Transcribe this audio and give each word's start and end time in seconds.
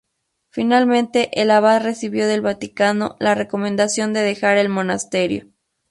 Finalmente 0.49 1.29
el 1.39 1.51
abad 1.51 1.83
recibió 1.83 2.27
del 2.27 2.41
Vaticano 2.41 3.17
la 3.19 3.35
"recomendación" 3.35 4.13
de 4.13 4.21
dejar 4.23 4.57
el 4.57 4.67
monasterio. 4.67 5.45